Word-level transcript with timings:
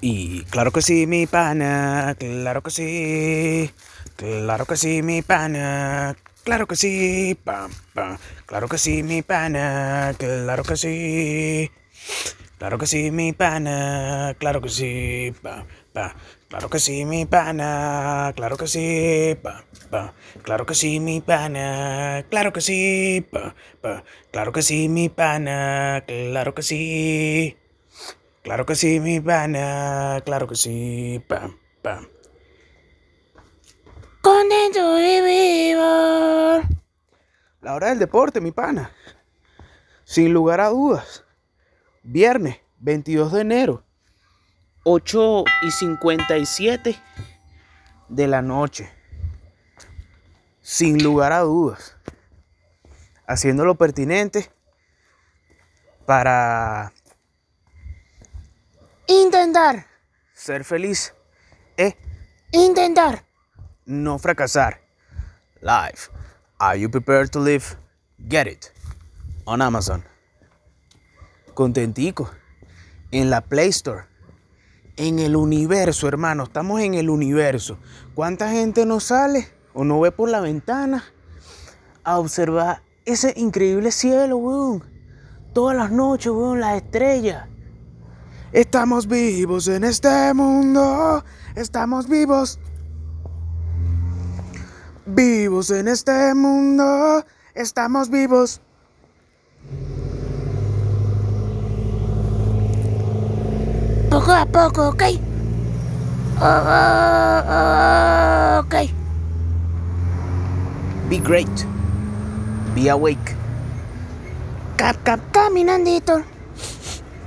Y 0.00 0.42
claro 0.44 0.70
que 0.70 0.80
sí, 0.82 1.06
mi 1.08 1.26
pana, 1.26 2.14
claro 2.18 2.62
que 2.62 2.70
sí, 2.70 3.70
claro 4.16 4.64
que 4.66 4.76
sí, 4.76 5.02
mi 5.02 5.22
pana, 5.22 6.16
claro 6.44 6.66
que 6.68 6.76
sí, 6.76 7.36
pam, 7.44 7.70
pam, 7.94 8.16
claro 8.46 8.68
que 8.68 8.78
sí, 8.78 9.02
mi 9.02 9.22
pana, 9.22 10.14
claro 10.16 10.62
que 10.62 10.76
sí, 10.76 11.70
claro 12.58 12.78
que 12.78 12.86
sí, 12.86 13.10
mi 13.10 13.32
pana, 13.32 14.36
claro 14.38 14.60
que 14.62 14.68
sí, 14.68 15.32
pam, 15.42 15.66
pam, 15.92 16.12
claro 16.48 16.70
que 16.70 16.78
sí, 16.78 17.04
mi 17.04 17.26
pana, 17.26 18.32
claro 18.36 18.56
que 18.56 18.68
sí, 18.68 19.36
pam, 19.42 19.62
pam, 19.90 20.12
claro 20.44 20.64
que 20.64 20.74
sí, 20.76 21.00
mi 21.00 21.20
pana, 21.20 22.24
claro 22.30 22.52
que 22.52 22.60
sí, 22.60 23.26
pam, 23.32 23.52
pam, 23.82 24.02
claro 24.30 24.52
que 24.52 24.62
sí, 24.62 24.88
mi 24.88 25.08
pana, 25.08 26.04
claro 26.06 26.54
que 26.54 26.62
sí. 26.62 27.56
Claro 28.42 28.64
que 28.66 28.74
sí, 28.74 29.00
mi 29.00 29.20
pana, 29.20 30.20
claro 30.24 30.46
que 30.48 30.54
sí, 30.54 31.22
pam, 31.28 31.58
pam. 31.82 32.06
Contento 34.22 34.98
y 35.00 35.20
vivo. 35.20 36.78
La 37.60 37.74
hora 37.74 37.88
del 37.88 37.98
deporte, 37.98 38.40
mi 38.40 38.52
pana. 38.52 38.90
Sin 40.04 40.32
lugar 40.32 40.60
a 40.60 40.68
dudas. 40.68 41.24
Viernes, 42.02 42.58
22 42.78 43.32
de 43.32 43.40
enero, 43.40 43.84
8 44.84 45.44
y 45.62 45.70
57 45.70 46.96
de 48.08 48.26
la 48.26 48.40
noche. 48.40 48.90
Sin 50.60 51.02
lugar 51.02 51.32
a 51.32 51.40
dudas. 51.40 51.96
Haciendo 53.26 53.64
lo 53.64 53.74
pertinente 53.74 54.50
para 56.06 56.92
intentar 59.08 59.86
ser 60.34 60.64
feliz 60.64 61.14
e 61.76 61.96
intentar 62.52 63.24
no 63.86 64.18
fracasar. 64.18 64.80
Life. 65.60 66.10
Are 66.58 66.78
you 66.78 66.90
prepared 66.90 67.30
to 67.30 67.40
live? 67.40 67.76
Get 68.28 68.46
it. 68.46 68.72
On 69.44 69.60
Amazon. 69.60 70.04
Contentico. 71.54 72.30
En 73.10 73.30
la 73.30 73.40
Play 73.40 73.68
Store. 73.70 74.04
En 74.96 75.18
el 75.18 75.34
universo, 75.34 76.06
hermano. 76.06 76.44
Estamos 76.44 76.80
en 76.80 76.94
el 76.94 77.10
universo. 77.10 77.78
¿Cuánta 78.14 78.50
gente 78.50 78.86
nos 78.86 79.04
sale 79.04 79.48
o 79.72 79.84
no 79.84 80.00
ve 80.00 80.12
por 80.12 80.28
la 80.28 80.40
ventana 80.40 81.04
a 82.04 82.18
observar 82.18 82.82
ese 83.04 83.32
increíble 83.36 83.90
cielo, 83.90 84.36
weón? 84.36 84.84
Todas 85.54 85.76
las 85.76 85.90
noches, 85.90 86.30
weón, 86.30 86.60
las 86.60 86.76
estrellas. 86.76 87.48
Estamos 88.52 89.06
vivos 89.06 89.68
en 89.68 89.84
este 89.84 90.32
mundo. 90.32 91.22
Estamos 91.54 92.08
vivos. 92.08 92.58
Vivos 95.04 95.70
en 95.70 95.88
este 95.88 96.34
mundo. 96.34 97.24
Estamos 97.54 98.08
vivos. 98.08 98.62
Poco 104.10 104.32
a 104.32 104.46
poco, 104.46 104.88
¿ok? 104.88 105.02
Oh, 106.40 106.64
ok. 108.60 108.74
Be 111.10 111.18
great. 111.18 111.66
Be 112.74 112.88
awake. 112.88 113.36
Cap, 114.78 114.96
cap, 115.04 115.20
caminandito. 115.32 116.22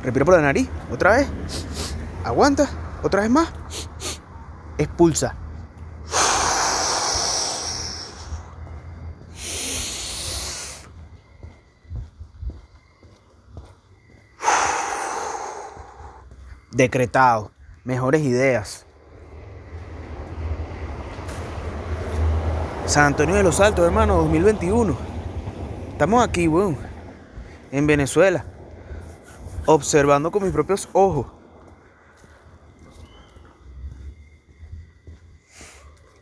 Respira 0.03 0.25
por 0.25 0.35
la 0.35 0.41
nariz. 0.41 0.67
Otra 0.91 1.17
vez. 1.17 1.27
Aguanta. 2.23 2.67
Otra 3.03 3.21
vez 3.21 3.29
más. 3.29 3.51
Expulsa. 4.77 5.35
Decretado. 16.71 17.51
Mejores 17.83 18.21
ideas. 18.21 18.85
San 22.85 23.05
Antonio 23.05 23.35
de 23.35 23.43
los 23.43 23.59
Altos, 23.59 23.85
hermano, 23.85 24.17
2021. 24.17 24.97
Estamos 25.91 26.23
aquí, 26.23 26.47
weón. 26.47 26.77
En 27.71 27.87
Venezuela. 27.87 28.50
Observando 29.65 30.31
con 30.31 30.43
mis 30.43 30.51
propios 30.51 30.89
ojos. 30.93 31.27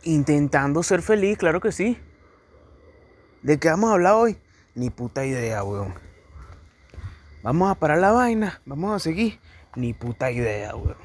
Intentando 0.02 0.82
ser 0.82 1.02
feliz, 1.02 1.38
claro 1.38 1.60
que 1.60 1.72
sí. 1.72 1.98
¿De 3.42 3.58
qué 3.58 3.68
vamos 3.68 3.90
a 3.90 3.94
hablar 3.94 4.14
hoy? 4.14 4.38
Ni 4.74 4.90
puta 4.90 5.24
idea, 5.24 5.62
weón. 5.62 5.94
Vamos 7.42 7.70
a 7.70 7.74
parar 7.74 7.98
la 7.98 8.12
vaina, 8.12 8.60
vamos 8.66 8.94
a 8.94 8.98
seguir. 8.98 9.40
Ni 9.74 9.94
puta 9.94 10.30
idea, 10.30 10.74
weón. 10.74 10.96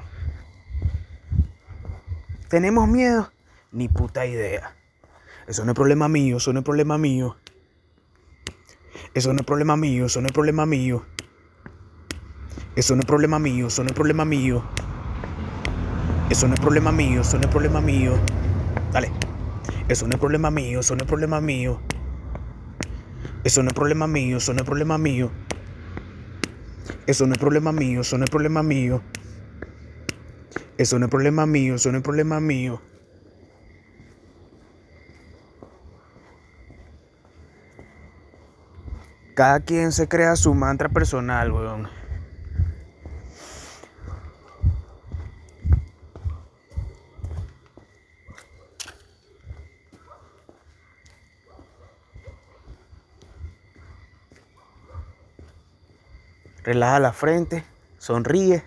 ¿Tenemos 2.48 2.88
miedo? 2.88 3.30
Ni 3.72 3.88
puta 3.88 4.26
idea. 4.26 4.76
Eso 5.46 5.64
no 5.64 5.72
es 5.72 5.76
problema 5.76 6.08
mío, 6.08 6.36
eso 6.36 6.52
no 6.52 6.60
es 6.60 6.64
problema 6.64 6.98
mío. 6.98 7.36
Eso 9.14 9.32
no 9.32 9.40
es 9.40 9.46
problema 9.46 9.76
mío, 9.76 10.06
eso 10.06 10.20
no 10.20 10.28
es 10.28 10.34
problema 10.34 10.66
mío. 10.66 11.04
Eso 12.76 12.94
no 12.94 13.00
es 13.00 13.06
problema 13.06 13.38
mío, 13.38 13.68
eso 13.68 13.82
no 13.82 13.88
es 13.88 13.94
problema 13.94 14.26
mío. 14.26 14.62
Eso 16.28 16.46
no 16.46 16.54
es 16.54 16.60
problema 16.60 16.92
mío, 16.92 17.22
eso 17.22 17.38
no 17.38 17.44
es 17.44 17.50
problema 17.50 17.80
mío. 17.80 18.12
Dale. 18.92 19.10
Eso 19.88 20.06
no 20.06 20.14
es 20.14 20.20
problema 20.20 20.50
mío, 20.50 20.80
eso 20.80 20.94
no 20.94 21.02
es 21.02 21.08
problema 21.08 21.40
mío. 21.40 21.80
Eso 23.44 23.62
no 23.62 23.70
es 23.70 23.74
problema 23.74 24.06
mío, 24.06 24.36
eso 24.36 24.52
no 24.52 24.60
es 24.60 24.66
problema 24.66 24.98
mío. 24.98 25.30
Eso 27.06 27.26
no 27.26 27.32
es 27.32 27.40
problema 27.40 27.72
mío, 27.72 28.02
eso 28.02 28.18
no 28.18 28.24
es 28.24 28.30
problema 28.30 28.62
mío. 28.62 29.00
Eso 30.76 30.98
no 30.98 31.06
es 31.06 31.10
problema 31.10 31.46
mío, 31.46 31.76
eso 31.76 31.90
no 31.92 31.96
es 31.96 32.04
problema 32.04 32.40
mío. 32.40 32.82
Cada 39.34 39.60
quien 39.60 39.92
se 39.92 40.08
crea 40.08 40.36
su 40.36 40.52
mantra 40.52 40.90
personal, 40.90 41.52
weón. 41.52 42.05
Relaja 56.66 56.98
la 56.98 57.12
frente, 57.12 57.64
sonríe. 57.96 58.62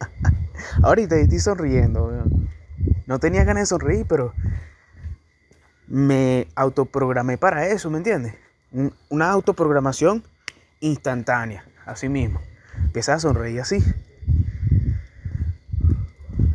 Ahorita 0.82 1.14
estoy 1.16 1.38
sonriendo. 1.38 2.24
No 3.06 3.18
tenía 3.20 3.44
ganas 3.44 3.64
de 3.64 3.66
sonreír, 3.66 4.06
pero 4.08 4.32
me 5.86 6.48
autoprogramé 6.56 7.36
para 7.36 7.66
eso, 7.68 7.90
¿me 7.90 7.98
entiendes? 7.98 8.34
Un- 8.72 8.94
Una 9.10 9.30
autoprogramación 9.30 10.24
instantánea, 10.80 11.66
así 11.84 12.08
mismo. 12.08 12.40
Empieza 12.78 13.12
a 13.12 13.20
sonreír 13.20 13.60
así. 13.60 13.84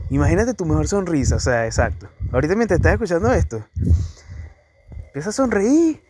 Imagínate 0.09 0.55
tu 0.55 0.65
mejor 0.65 0.87
sonrisa, 0.87 1.35
o 1.35 1.39
sea, 1.39 1.67
exacto. 1.67 2.09
Ahorita 2.31 2.55
mientras 2.55 2.79
estás 2.79 2.93
escuchando 2.93 3.31
esto, 3.31 3.63
empieza 5.05 5.29
a 5.29 5.33
sonreír. 5.33 6.01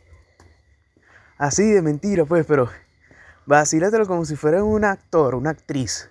Así 1.38 1.70
de 1.70 1.82
mentira, 1.82 2.24
pues, 2.24 2.46
pero 2.46 2.70
vacílatelo 3.46 4.06
como 4.06 4.26
si 4.26 4.36
fueras 4.36 4.64
un 4.64 4.86
actor, 4.86 5.36
una 5.36 5.52
actriz. 5.52 6.10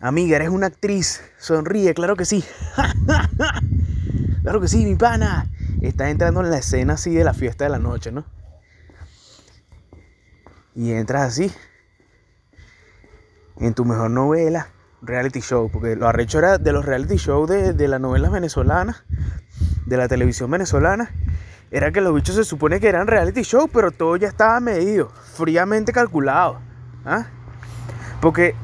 Amiga, 0.00 0.36
eres 0.36 0.48
una 0.50 0.68
actriz. 0.68 1.22
Sonríe, 1.38 1.92
claro 1.94 2.14
que 2.16 2.24
sí. 2.24 2.44
claro 4.42 4.60
que 4.60 4.68
sí, 4.68 4.84
mi 4.84 4.94
pana. 4.94 5.50
Estás 5.82 6.08
entrando 6.08 6.40
en 6.40 6.50
la 6.50 6.58
escena 6.58 6.94
así 6.94 7.14
de 7.14 7.24
la 7.24 7.34
fiesta 7.34 7.64
de 7.64 7.70
la 7.70 7.78
noche, 7.78 8.12
¿no? 8.12 8.24
Y 10.74 10.92
entras 10.92 11.28
así. 11.28 11.52
En 13.58 13.74
tu 13.74 13.84
mejor 13.84 14.10
novela, 14.10 14.68
reality 15.02 15.40
show. 15.40 15.68
Porque 15.70 15.96
lo 15.96 16.06
arrecho 16.06 16.38
era 16.38 16.58
de 16.58 16.72
los 16.72 16.84
reality 16.84 17.16
shows 17.16 17.50
de, 17.50 17.72
de 17.72 17.88
las 17.88 18.00
novelas 18.00 18.30
venezolanas, 18.30 19.04
de 19.86 19.96
la 19.96 20.06
televisión 20.06 20.50
venezolana. 20.50 21.10
Era 21.70 21.90
que 21.90 22.00
los 22.00 22.14
bichos 22.14 22.34
se 22.34 22.44
supone 22.44 22.80
que 22.80 22.88
eran 22.88 23.06
reality 23.06 23.42
show, 23.42 23.68
pero 23.68 23.90
todo 23.90 24.16
ya 24.16 24.28
estaba 24.28 24.58
medido, 24.60 25.10
fríamente 25.34 25.92
calculado. 25.92 26.60
¿ah? 27.04 27.26
Porque 28.20 28.54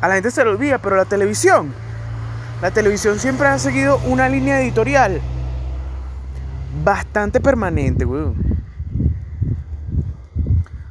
a 0.00 0.08
la 0.08 0.14
gente 0.14 0.30
se 0.30 0.44
le 0.44 0.50
olvida, 0.50 0.78
pero 0.78 0.96
la 0.96 1.04
televisión, 1.04 1.74
la 2.62 2.70
televisión 2.70 3.18
siempre 3.18 3.48
ha 3.48 3.58
seguido 3.58 3.98
una 4.06 4.28
línea 4.28 4.60
editorial 4.60 5.20
bastante 6.82 7.40
permanente, 7.40 8.04
weón. 8.04 8.54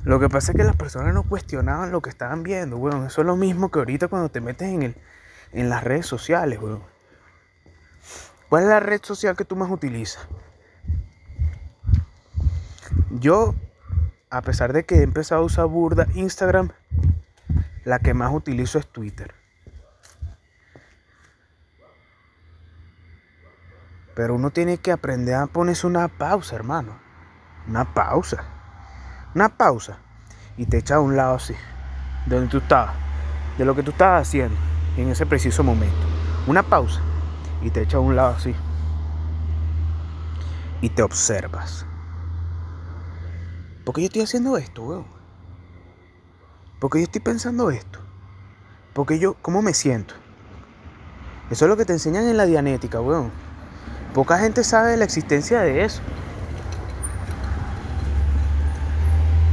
Lo 0.03 0.19
que 0.19 0.29
pasa 0.29 0.51
es 0.51 0.57
que 0.57 0.63
las 0.63 0.75
personas 0.75 1.13
no 1.13 1.23
cuestionaban 1.23 1.91
lo 1.91 2.01
que 2.01 2.09
estaban 2.09 2.43
viendo, 2.43 2.77
weón. 2.77 3.07
Eso 3.07 3.21
es 3.21 3.27
lo 3.27 3.35
mismo 3.35 3.71
que 3.71 3.79
ahorita 3.79 4.07
cuando 4.09 4.29
te 4.29 4.41
metes 4.41 4.69
en 4.69 4.83
el, 4.83 4.95
en 5.53 5.69
las 5.69 5.83
redes 5.83 6.05
sociales, 6.05 6.59
weón. 6.61 6.83
¿Cuál 8.49 8.63
es 8.63 8.69
la 8.69 8.79
red 8.79 9.01
social 9.03 9.35
que 9.35 9.45
tú 9.45 9.55
más 9.55 9.71
utilizas? 9.71 10.27
Yo, 13.11 13.55
a 14.29 14.41
pesar 14.41 14.73
de 14.73 14.85
que 14.85 14.95
he 14.95 15.03
empezado 15.03 15.41
a 15.41 15.45
usar 15.45 15.65
burda 15.67 16.07
Instagram, 16.15 16.71
la 17.85 17.99
que 17.99 18.13
más 18.13 18.33
utilizo 18.33 18.79
es 18.79 18.87
Twitter. 18.87 19.35
Pero 24.15 24.35
uno 24.35 24.51
tiene 24.51 24.77
que 24.77 24.91
aprender 24.91 25.35
a 25.35 25.47
ponerse 25.47 25.87
una 25.87 26.07
pausa, 26.07 26.55
hermano. 26.55 26.99
Una 27.67 27.93
pausa. 27.93 28.43
Una 29.33 29.49
pausa. 29.49 29.97
Y 30.55 30.65
te 30.67 30.77
echa 30.77 30.95
a 30.95 30.99
un 30.99 31.15
lado 31.15 31.35
así. 31.35 31.55
De 32.27 32.35
donde 32.35 32.51
tú 32.51 32.57
estabas. 32.57 32.95
De 33.57 33.65
lo 33.65 33.75
que 33.75 33.81
tú 33.81 33.91
estabas 33.91 34.27
haciendo. 34.27 34.55
En 34.97 35.09
ese 35.09 35.25
preciso 35.25 35.63
momento. 35.63 35.95
Una 36.45 36.61
pausa. 36.61 37.01
Y 37.61 37.71
te 37.71 37.81
echa 37.81 37.97
a 37.97 38.01
un 38.01 38.15
lado 38.15 38.35
así. 38.35 38.55
Y 40.81 40.89
te 40.89 41.01
observas. 41.01 41.87
¿Por 43.83 43.93
qué 43.95 44.01
yo 44.01 44.05
estoy 44.05 44.21
haciendo 44.21 44.57
esto, 44.57 44.83
weón? 44.83 45.05
¿Por 46.79 46.89
qué 46.89 46.99
yo 46.99 47.03
estoy 47.03 47.21
pensando 47.21 47.69
esto? 47.69 47.99
Porque 48.93 49.19
yo, 49.19 49.35
¿cómo 49.41 49.61
me 49.61 49.73
siento? 49.73 50.13
Eso 51.49 51.65
es 51.65 51.69
lo 51.69 51.75
que 51.75 51.85
te 51.85 51.93
enseñan 51.93 52.25
en 52.25 52.37
la 52.37 52.45
dianética, 52.45 53.01
weón. 53.01 53.31
Poca 54.13 54.37
gente 54.37 54.63
sabe 54.63 54.91
de 54.91 54.97
la 54.97 55.03
existencia 55.03 55.61
de 55.61 55.83
eso. 55.83 56.01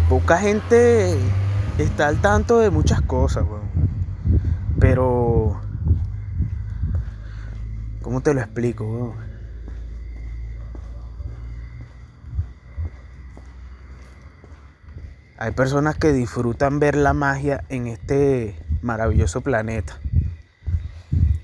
Poca 0.08 0.38
gente 0.38 1.18
está 1.78 2.08
al 2.08 2.20
tanto 2.20 2.58
de 2.58 2.70
muchas 2.70 3.00
cosas, 3.00 3.44
weón. 3.44 3.70
Pero... 4.78 5.60
¿Cómo 8.02 8.20
te 8.20 8.32
lo 8.32 8.40
explico, 8.40 8.84
weón? 8.84 9.29
Hay 15.42 15.52
personas 15.52 15.96
que 15.96 16.12
disfrutan 16.12 16.80
ver 16.80 16.94
la 16.94 17.14
magia 17.14 17.64
en 17.70 17.86
este 17.86 18.62
maravilloso 18.82 19.40
planeta 19.40 19.94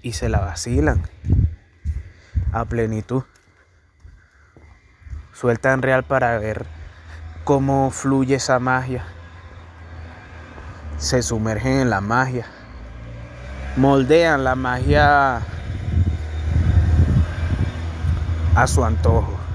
y 0.03 0.13
se 0.13 0.29
la 0.29 0.41
vacilan 0.41 1.01
a 2.53 2.67
plenitud. 2.67 3.23
Sueltan 5.33 5.81
real 5.81 6.05
para 6.05 6.39
ver 6.39 6.67
cómo 7.45 7.91
fluye 7.91 8.35
esa 8.35 8.59
magia. 8.59 9.03
Se 10.99 11.23
sumergen 11.23 11.81
en 11.81 11.89
la 11.89 12.03
magia. 12.03 12.45
Moldean 13.79 14.45
la 14.45 14.57
magia 14.57 15.41
a 18.55 18.67
su 18.67 18.85
antojo. 18.85 19.46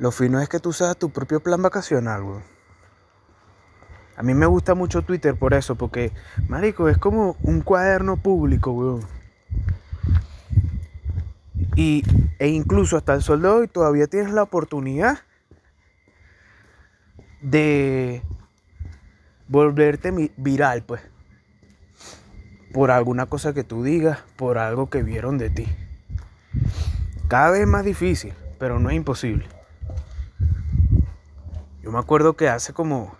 Lo 0.00 0.10
fino 0.12 0.40
es 0.40 0.48
que 0.48 0.60
tú 0.60 0.72
seas 0.72 0.96
tu 0.96 1.10
propio 1.10 1.40
plan 1.40 1.60
vacacional, 1.60 2.22
weón. 2.22 2.42
A 4.16 4.22
mí 4.22 4.32
me 4.32 4.46
gusta 4.46 4.74
mucho 4.74 5.02
Twitter 5.02 5.36
por 5.36 5.52
eso, 5.52 5.74
porque, 5.74 6.10
marico, 6.48 6.88
es 6.88 6.96
como 6.96 7.36
un 7.42 7.60
cuaderno 7.60 8.16
público, 8.16 8.72
weón. 8.72 9.06
Y, 11.76 12.02
e 12.38 12.48
incluso 12.48 12.96
hasta 12.96 13.12
el 13.12 13.20
sol 13.20 13.44
hoy 13.44 13.68
todavía 13.68 14.06
tienes 14.06 14.32
la 14.32 14.42
oportunidad 14.42 15.18
de 17.42 18.22
volverte 19.48 20.32
viral, 20.38 20.82
pues. 20.82 21.02
Por 22.72 22.90
alguna 22.90 23.26
cosa 23.26 23.52
que 23.52 23.64
tú 23.64 23.82
digas, 23.82 24.20
por 24.36 24.56
algo 24.56 24.88
que 24.88 25.02
vieron 25.02 25.36
de 25.36 25.50
ti. 25.50 25.66
Cada 27.28 27.50
vez 27.50 27.60
es 27.60 27.66
más 27.66 27.84
difícil, 27.84 28.32
pero 28.58 28.80
no 28.80 28.88
es 28.88 28.96
imposible. 28.96 29.59
Yo 31.82 31.90
me 31.90 31.98
acuerdo 31.98 32.34
que 32.36 32.48
hace 32.48 32.74
como, 32.74 33.14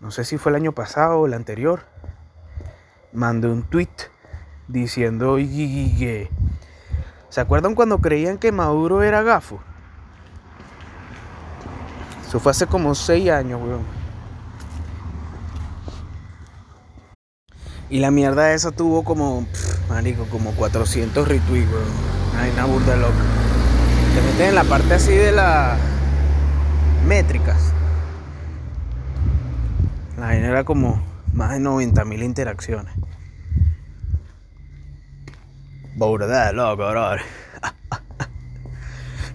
no 0.00 0.10
sé 0.10 0.24
si 0.24 0.38
fue 0.38 0.50
el 0.52 0.56
año 0.56 0.72
pasado 0.72 1.20
o 1.20 1.26
el 1.26 1.34
anterior, 1.34 1.82
mandé 3.12 3.48
un 3.48 3.62
tweet 3.62 3.90
diciendo 4.68 5.38
y- 5.38 5.94
que... 5.98 6.30
¿Se 7.28 7.40
acuerdan 7.42 7.74
cuando 7.74 7.98
creían 7.98 8.38
que 8.38 8.52
Maduro 8.52 9.02
era 9.02 9.22
gafo? 9.22 9.60
Eso 12.26 12.40
fue 12.40 12.52
hace 12.52 12.66
como 12.66 12.94
seis 12.94 13.28
años, 13.30 13.60
weón. 13.62 13.82
Y 17.90 17.98
la 18.00 18.10
mierda 18.10 18.52
esa 18.52 18.70
tuvo 18.72 19.04
como, 19.04 19.44
pff, 19.44 19.90
marico, 19.90 20.24
como 20.30 20.52
400 20.52 21.28
retweets, 21.28 21.70
weón. 21.70 21.84
Ay, 22.40 22.50
una 22.52 22.64
burda 22.64 22.96
loca. 22.96 23.14
Te 24.14 24.22
meten 24.22 24.48
en 24.48 24.54
la 24.54 24.64
parte 24.64 24.94
así 24.94 25.12
de 25.14 25.32
la 25.32 25.76
métricas. 27.06 27.72
La 30.18 30.26
vaina 30.26 30.48
era 30.48 30.64
como 30.64 31.00
más 31.32 31.52
de 31.52 31.60
90 31.60 32.04
mil 32.04 32.22
interacciones. 32.22 32.92
Burda 35.94 36.46
de 36.46 36.52
loco, 36.52 36.88
bro. 36.88 37.16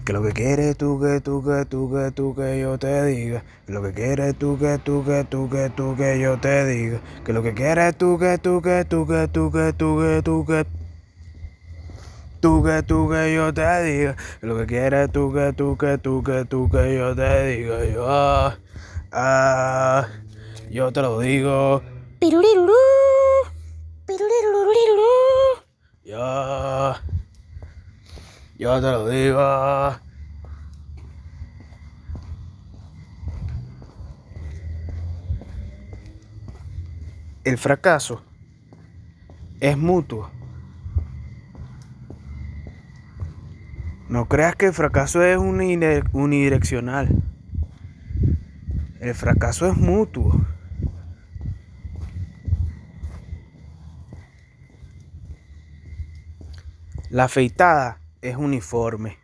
Que 0.04 0.12
lo 0.12 0.20
que 0.20 0.32
quieres 0.32 0.76
tú, 0.76 1.00
que 1.00 1.20
tú, 1.20 1.44
que 1.44 1.64
tú, 1.64 1.88
que 1.94 2.10
tú, 2.10 2.34
que 2.34 2.60
yo 2.60 2.76
te 2.76 3.04
diga. 3.04 3.44
Que 3.66 3.72
lo 3.72 3.82
que 3.82 3.92
quieres 3.92 4.36
tú, 4.36 4.58
que 4.58 4.78
tú, 4.78 5.04
que 5.04 5.22
tú, 5.22 5.48
que 5.48 5.70
tú, 5.70 5.94
que 5.96 6.18
yo 6.18 6.38
te 6.38 6.66
diga. 6.66 6.98
Que 7.24 7.32
lo 7.32 7.40
que 7.44 7.54
quieres 7.54 7.96
tú, 7.96 8.18
que 8.18 8.36
tú, 8.36 8.60
que 8.60 8.84
tú, 8.84 9.06
que 9.06 9.28
tú, 9.28 9.52
que 9.52 9.72
tú, 9.72 10.00
que 10.00 10.22
tú, 10.24 10.44
que 10.44 10.81
tuca, 12.42 12.82
que 12.82 13.34
yo 13.34 13.54
te 13.54 13.82
diga. 13.84 14.16
Lo 14.40 14.58
que 14.58 14.66
quieras, 14.66 15.10
tuca, 15.12 15.52
tuca, 15.52 15.96
tuca, 15.96 16.44
tuca, 16.44 16.88
yo 16.88 17.14
te 17.14 17.46
digo. 17.46 17.84
Yo, 17.84 18.06
ah, 18.08 18.58
ah, 19.12 20.08
yo 20.68 20.92
te 20.92 21.00
lo 21.00 21.20
digo. 21.20 21.82
Pirulirurú. 22.18 22.74
Pirulirurú. 24.06 24.72
Yo, 26.04 26.94
yo 28.58 28.80
te 28.80 28.90
lo 28.90 29.08
digo. 29.08 29.94
El 37.44 37.58
fracaso 37.58 38.22
es 39.60 39.76
mutuo. 39.76 40.41
No 44.12 44.28
creas 44.28 44.54
que 44.56 44.66
el 44.66 44.74
fracaso 44.74 45.22
es 45.22 45.38
unidireccional. 45.38 47.22
El 49.00 49.14
fracaso 49.14 49.66
es 49.66 49.74
mutuo. 49.78 50.38
La 57.08 57.24
afeitada 57.24 58.00
es 58.20 58.36
uniforme. 58.36 59.16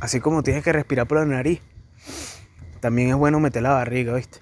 Así 0.00 0.18
como 0.18 0.42
tienes 0.42 0.64
que 0.64 0.72
respirar 0.72 1.06
por 1.06 1.18
la 1.18 1.26
nariz, 1.26 1.60
también 2.80 3.10
es 3.10 3.14
bueno 3.14 3.38
meter 3.38 3.62
la 3.62 3.74
barriga, 3.74 4.14
¿viste? 4.14 4.40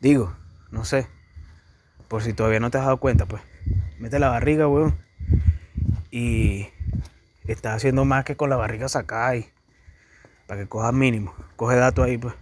Digo, 0.00 0.36
no 0.72 0.84
sé. 0.84 1.06
Por 2.08 2.24
si 2.24 2.32
todavía 2.32 2.58
no 2.58 2.72
te 2.72 2.78
has 2.78 2.84
dado 2.84 2.98
cuenta, 2.98 3.26
pues. 3.26 3.42
Mete 4.00 4.18
la 4.18 4.30
barriga, 4.30 4.66
weón. 4.66 5.05
Y 6.10 6.68
estás 7.46 7.76
haciendo 7.76 8.04
más 8.04 8.24
que 8.24 8.36
con 8.36 8.50
la 8.50 8.56
barriga 8.56 8.88
sacada 8.88 9.28
ahí. 9.28 9.48
Para 10.46 10.60
que 10.62 10.68
cojas 10.68 10.92
mínimo. 10.92 11.34
Coge 11.56 11.76
datos 11.76 12.04
ahí, 12.06 12.18
pues. 12.18 12.34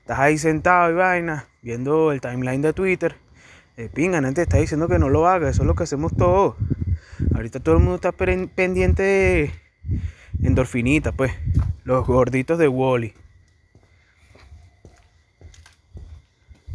Estás 0.00 0.18
ahí 0.18 0.38
sentado 0.38 0.90
y 0.90 0.94
vaina, 0.94 1.46
viendo 1.62 2.12
el 2.12 2.20
timeline 2.20 2.62
de 2.62 2.72
Twitter. 2.72 3.16
De 3.76 3.88
pinga, 3.88 4.20
nadie 4.20 4.34
te 4.34 4.42
está 4.42 4.58
diciendo 4.58 4.86
que 4.86 4.98
no 4.98 5.08
lo 5.08 5.26
hagas, 5.26 5.50
eso 5.50 5.62
es 5.62 5.66
lo 5.66 5.74
que 5.74 5.84
hacemos 5.84 6.16
todos. 6.16 6.56
Ahorita 7.34 7.60
todo 7.60 7.76
el 7.76 7.80
mundo 7.80 7.96
está 7.96 8.12
pen- 8.12 8.48
pendiente 8.48 9.02
de 9.02 9.50
endorfinita, 10.42 11.12
pues. 11.12 11.32
Los 11.84 12.06
gorditos 12.06 12.58
de 12.58 12.68
Wally. 12.68 13.14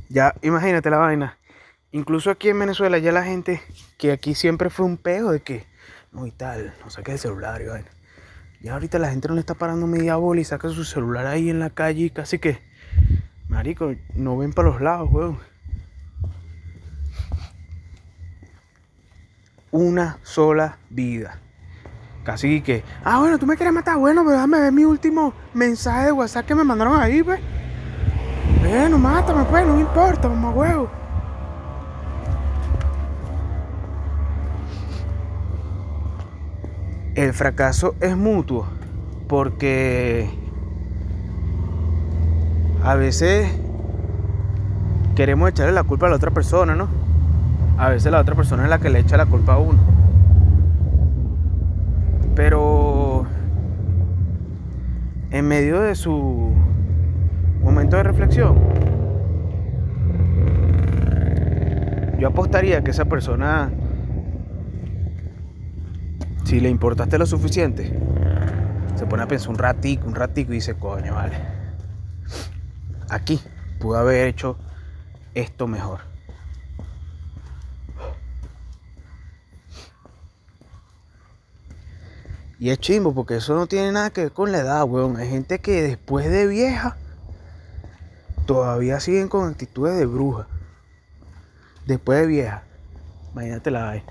Ya, 0.09 0.33
imagínate 0.41 0.89
la 0.89 0.97
vaina. 0.97 1.37
Incluso 1.91 2.31
aquí 2.31 2.49
en 2.49 2.59
Venezuela 2.59 2.97
ya 2.97 3.11
la 3.11 3.23
gente, 3.23 3.61
que 3.97 4.11
aquí 4.11 4.35
siempre 4.35 4.69
fue 4.69 4.85
un 4.85 4.97
pego 4.97 5.31
de 5.31 5.39
que, 5.41 5.65
no 6.11 6.25
y 6.25 6.31
tal, 6.31 6.73
no 6.83 6.89
saque 6.89 7.13
el 7.13 7.19
celular 7.19 7.61
y. 7.61 7.65
Ya 8.61 8.73
ahorita 8.73 8.99
la 8.99 9.09
gente 9.09 9.27
no 9.29 9.35
le 9.35 9.39
está 9.39 9.53
parando 9.53 9.87
media 9.87 10.17
bola 10.17 10.41
y 10.41 10.43
saca 10.43 10.67
su 10.69 10.83
celular 10.83 11.25
ahí 11.25 11.49
en 11.49 11.59
la 11.59 11.69
calle 11.69 12.05
y 12.05 12.09
casi 12.09 12.39
que, 12.39 12.59
marico, 13.47 13.93
no 14.15 14.37
ven 14.37 14.51
para 14.51 14.69
los 14.69 14.81
lados, 14.81 15.09
weón. 15.11 15.39
Una 19.71 20.17
sola 20.23 20.77
vida. 20.89 21.39
Casi 22.25 22.61
que, 22.61 22.83
ah, 23.03 23.19
bueno, 23.19 23.39
tú 23.39 23.45
me 23.45 23.55
quieres 23.55 23.73
matar. 23.73 23.97
Bueno, 23.97 24.23
pero 24.23 24.33
déjame 24.33 24.59
ver 24.59 24.71
mi 24.73 24.83
último 24.83 25.33
mensaje 25.53 26.07
de 26.07 26.11
WhatsApp 26.11 26.45
que 26.45 26.55
me 26.55 26.63
mandaron 26.63 26.99
ahí, 26.99 27.23
pues. 27.23 27.39
Bueno, 28.59 28.97
mátame, 28.99 29.45
pues, 29.45 29.65
no 29.65 29.75
me 29.75 29.81
importa, 29.81 30.27
mamá 30.27 30.49
huevo. 30.49 30.91
El 37.15 37.33
fracaso 37.33 37.95
es 37.99 38.15
mutuo 38.15 38.65
porque 39.27 40.29
a 42.83 42.95
veces 42.95 43.49
queremos 45.15 45.49
echarle 45.49 45.73
la 45.73 45.83
culpa 45.83 46.07
a 46.07 46.09
la 46.09 46.15
otra 46.15 46.31
persona, 46.31 46.75
¿no? 46.75 46.87
A 47.77 47.89
veces 47.89 48.11
la 48.11 48.19
otra 48.19 48.35
persona 48.35 48.63
es 48.63 48.69
la 48.69 48.79
que 48.79 48.89
le 48.89 48.99
echa 48.99 49.17
la 49.17 49.25
culpa 49.25 49.53
a 49.53 49.57
uno. 49.57 49.79
Pero 52.35 53.25
en 55.31 55.47
medio 55.47 55.81
de 55.81 55.95
su 55.95 56.53
momento 57.61 57.97
de 57.97 58.03
reflexión, 58.03 58.57
yo 62.17 62.27
apostaría 62.27 62.83
que 62.83 62.91
esa 62.91 63.05
persona, 63.05 63.71
si 66.49 66.59
le 66.59 66.67
importaste 66.67 67.19
lo 67.19 67.27
suficiente, 67.27 67.93
se 68.95 69.05
pone 69.05 69.21
a 69.21 69.27
pensar 69.27 69.49
un 69.49 69.59
ratico, 69.59 70.07
un 70.07 70.15
ratico 70.15 70.51
y 70.51 70.55
dice, 70.55 70.73
coño, 70.73 71.13
vale. 71.13 71.37
Aquí 73.07 73.39
pude 73.79 73.99
haber 73.99 74.27
hecho 74.27 74.57
esto 75.35 75.67
mejor. 75.67 75.99
Y 82.57 82.71
es 82.71 82.79
chimbo 82.79 83.13
porque 83.13 83.35
eso 83.35 83.53
no 83.53 83.67
tiene 83.67 83.91
nada 83.91 84.09
que 84.09 84.21
ver 84.21 84.31
con 84.31 84.51
la 84.51 84.57
edad, 84.57 84.83
weón. 84.85 85.17
Hay 85.17 85.29
gente 85.29 85.59
que 85.59 85.83
después 85.83 86.27
de 86.31 86.47
vieja 86.47 86.97
todavía 88.47 88.99
siguen 88.99 89.27
con 89.27 89.47
actitudes 89.47 89.99
de 89.99 90.07
bruja. 90.07 90.47
Después 91.85 92.21
de 92.21 92.25
vieja. 92.25 92.63
Imagínate 93.33 93.69
la 93.69 93.91
hay. 93.91 94.03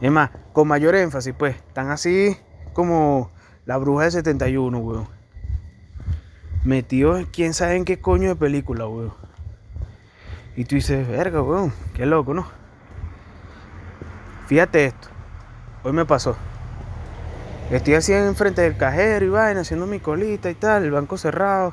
Es 0.00 0.10
más, 0.10 0.30
con 0.52 0.68
mayor 0.68 0.94
énfasis, 0.94 1.34
pues. 1.36 1.56
Están 1.56 1.90
así 1.90 2.36
como 2.72 3.30
la 3.66 3.76
bruja 3.76 4.04
del 4.04 4.12
71, 4.12 4.78
weón. 4.78 5.08
Metido 6.64 7.18
en 7.18 7.26
quién 7.26 7.54
sabe 7.54 7.76
en 7.76 7.84
qué 7.84 8.00
coño 8.00 8.28
de 8.28 8.36
película, 8.36 8.86
weón. 8.86 9.12
Y 10.56 10.64
tú 10.64 10.76
dices, 10.76 11.06
verga, 11.06 11.42
weón. 11.42 11.72
Qué 11.94 12.06
loco, 12.06 12.34
¿no? 12.34 12.46
Fíjate 14.46 14.86
esto. 14.86 15.08
Hoy 15.84 15.92
me 15.92 16.04
pasó. 16.04 16.36
Estoy 17.70 17.94
así 17.94 18.12
enfrente 18.12 18.62
del 18.62 18.76
cajero 18.76 19.24
y 19.24 19.28
vaina, 19.28 19.60
haciendo 19.60 19.86
mi 19.86 20.00
colita 20.00 20.50
y 20.50 20.54
tal, 20.54 20.82
el 20.82 20.90
banco 20.90 21.16
cerrado, 21.16 21.72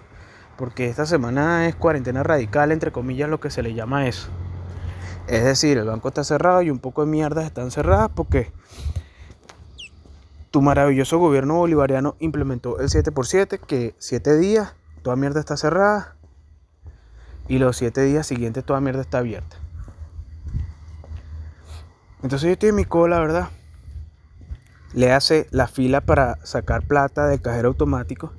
porque 0.55 0.87
esta 0.87 1.07
semana 1.07 1.67
es 1.67 1.75
cuarentena 1.75 2.21
radical, 2.21 2.71
entre 2.71 2.91
comillas, 2.91 3.29
lo 3.29 3.39
que 3.39 3.49
se 3.49 3.63
le 3.63 3.73
llama 3.73 4.07
eso. 4.07 4.29
Es 5.27 5.43
decir, 5.43 5.77
el 5.77 5.85
banco 5.85 6.07
está 6.07 6.23
cerrado 6.23 6.61
y 6.61 6.69
un 6.69 6.79
poco 6.79 7.05
de 7.05 7.11
mierdas 7.11 7.45
están 7.45 7.71
cerradas 7.71 8.09
porque 8.13 8.51
tu 10.51 10.61
maravilloso 10.61 11.17
gobierno 11.17 11.55
bolivariano 11.55 12.15
implementó 12.19 12.79
el 12.79 12.89
7x7, 12.89 13.59
que 13.59 13.93
7 13.97 14.37
días 14.37 14.73
toda 15.01 15.15
mierda 15.15 15.39
está 15.39 15.57
cerrada 15.57 16.15
y 17.47 17.59
los 17.59 17.77
7 17.77 18.01
días 18.03 18.25
siguientes 18.25 18.63
toda 18.63 18.79
mierda 18.79 19.01
está 19.01 19.19
abierta. 19.19 19.57
Entonces 22.23 22.47
yo 22.47 22.53
estoy 22.53 22.69
en 22.69 22.75
mi 22.75 22.85
cola, 22.85 23.19
¿verdad? 23.19 23.49
le 24.93 25.11
hace 25.11 25.47
la 25.51 25.67
fila 25.67 26.01
para 26.01 26.43
sacar 26.43 26.87
plata 26.87 27.27
del 27.27 27.41
cajero 27.41 27.69
automático. 27.69 28.33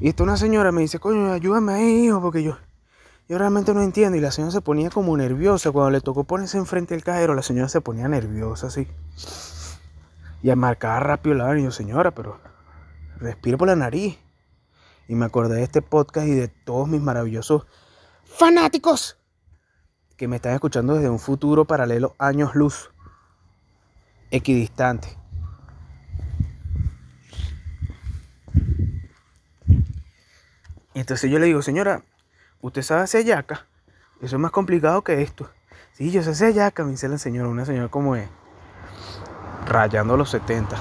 Y 0.00 0.08
esta 0.08 0.22
una 0.22 0.36
señora 0.36 0.72
me 0.72 0.82
dice, 0.82 0.98
coño, 0.98 1.32
ayúdame 1.32 1.72
ahí, 1.72 2.06
hijo, 2.06 2.20
porque 2.20 2.42
yo, 2.42 2.58
yo 3.28 3.38
realmente 3.38 3.72
no 3.74 3.82
entiendo. 3.82 4.16
Y 4.16 4.20
la 4.20 4.30
señora 4.30 4.52
se 4.52 4.60
ponía 4.60 4.90
como 4.90 5.16
nerviosa. 5.16 5.70
Cuando 5.70 5.90
le 5.90 6.00
tocó 6.00 6.24
ponerse 6.24 6.58
enfrente 6.58 6.94
del 6.94 7.04
cajero, 7.04 7.34
la 7.34 7.42
señora 7.42 7.68
se 7.68 7.80
ponía 7.80 8.08
nerviosa 8.08 8.66
así. 8.68 8.88
Y 10.42 10.54
marcaba 10.54 11.00
rápido 11.00 11.36
la 11.36 11.58
yo, 11.58 11.70
señora, 11.70 12.10
pero 12.10 12.38
respiro 13.18 13.56
por 13.56 13.68
la 13.68 13.76
nariz. 13.76 14.18
Y 15.08 15.14
me 15.14 15.24
acordé 15.24 15.56
de 15.56 15.62
este 15.62 15.82
podcast 15.82 16.26
y 16.26 16.34
de 16.34 16.48
todos 16.48 16.88
mis 16.88 17.00
maravillosos 17.00 17.66
fanáticos 18.24 19.18
que 20.16 20.28
me 20.28 20.36
están 20.36 20.54
escuchando 20.54 20.94
desde 20.94 21.10
un 21.10 21.18
futuro 21.18 21.64
paralelo 21.64 22.14
años 22.18 22.54
luz 22.54 22.90
equidistante. 24.30 25.16
Entonces 30.94 31.30
yo 31.30 31.38
le 31.38 31.46
digo, 31.46 31.60
señora, 31.60 32.04
¿usted 32.64 32.80
sabe 32.80 33.02
hacer 33.02 33.26
yaca? 33.26 33.66
Eso 34.22 34.36
es 34.36 34.40
más 34.40 34.50
complicado 34.50 35.02
que 35.04 35.20
esto. 35.20 35.50
Sí, 35.92 36.10
yo 36.10 36.22
sé 36.22 36.30
hacer 36.30 36.54
yaca, 36.54 36.82
me 36.82 36.92
dice 36.92 37.08
la 37.08 37.18
señora, 37.18 37.48
una 37.48 37.66
señora 37.66 37.88
como 37.88 38.16
es, 38.16 38.26
rayando 39.66 40.16
los 40.16 40.30
70. 40.30 40.74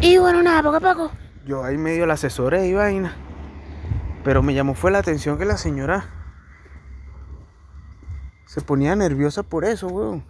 Y 0.00 0.16
bueno, 0.18 0.44
nada, 0.44 0.62
poco 0.62 0.76
a 0.76 0.80
poco. 0.80 1.10
Yo 1.44 1.64
ahí 1.64 1.76
medio 1.76 2.06
la 2.06 2.14
asesoré 2.14 2.68
y 2.68 2.72
vaina. 2.72 3.16
Pero 4.22 4.44
me 4.44 4.54
llamó 4.54 4.74
fue 4.74 4.92
la 4.92 4.98
atención 4.98 5.38
que 5.38 5.44
la 5.44 5.56
señora 5.56 6.04
se 8.46 8.60
ponía 8.60 8.94
nerviosa 8.94 9.42
por 9.42 9.64
eso, 9.64 9.88
weón. 9.88 10.24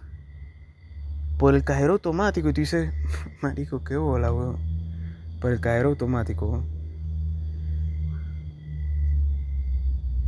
Por 1.37 1.53
el 1.53 1.63
cajero 1.63 1.93
automático. 1.93 2.49
Y 2.49 2.53
tú 2.53 2.61
dices, 2.61 2.93
marico, 3.41 3.83
qué 3.83 3.95
bola, 3.95 4.31
weón. 4.31 4.57
Por 5.39 5.51
el 5.51 5.59
cajero 5.59 5.89
automático, 5.89 6.47
weón. 6.47 6.72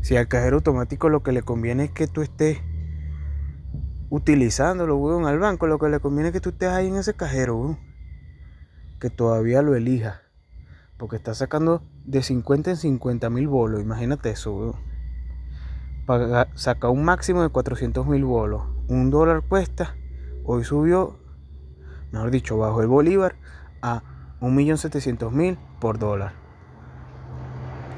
Si 0.06 0.16
al 0.16 0.28
cajero 0.28 0.58
automático 0.58 1.10
lo 1.10 1.24
que 1.24 1.32
le 1.32 1.42
conviene 1.42 1.86
es 1.86 1.90
que 1.90 2.06
tú 2.06 2.22
estés 2.22 2.60
utilizándolo, 4.12 4.98
weón, 4.98 5.26
al 5.26 5.40
banco, 5.40 5.66
lo 5.66 5.80
que 5.80 5.90
le 5.90 6.00
conviene 6.00 6.30
es 6.30 6.34
que 6.34 6.42
tú 6.42 6.50
estés 6.50 6.70
ahí 6.70 6.90
en 6.90 6.98
ese 6.98 7.16
cajero, 7.16 7.58
weón. 7.58 7.80
Que 9.00 9.10
todavía 9.10 9.64
lo 9.64 9.74
elijas. 9.74 10.22
Porque 10.98 11.16
está 11.16 11.34
sacando 11.34 11.82
de 12.06 12.22
50 12.22 12.70
en 12.70 12.78
50 12.78 13.32
mil 13.32 13.48
bolos. 13.48 13.82
Imagínate 13.82 14.30
eso, 14.30 14.54
weón 14.54 14.96
sacar 16.54 16.92
un 16.92 17.04
máximo 17.04 17.42
de 17.42 17.50
400 17.50 18.06
mil 18.06 18.26
bolos. 18.26 18.62
Un 18.90 19.10
dólar 19.10 19.42
cuesta, 19.42 19.96
hoy 20.44 20.64
subió, 20.64 21.18
mejor 22.12 22.30
dicho, 22.30 22.60
bajo 22.60 22.84
el 22.84 22.88
bolívar 22.88 23.38
a 23.82 24.04
1.700.000 24.40 25.58
por 25.80 25.98
dólar. 25.98 26.45